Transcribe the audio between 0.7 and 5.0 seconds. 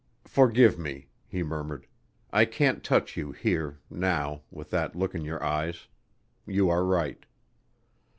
me," he murmured. "I can't touch you here now with that